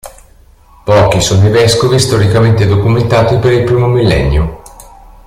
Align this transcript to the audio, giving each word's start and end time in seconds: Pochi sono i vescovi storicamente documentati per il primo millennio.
Pochi 0.83 1.21
sono 1.21 1.47
i 1.47 1.51
vescovi 1.51 1.99
storicamente 1.99 2.65
documentati 2.65 3.37
per 3.37 3.51
il 3.51 3.63
primo 3.65 3.85
millennio. 3.85 4.63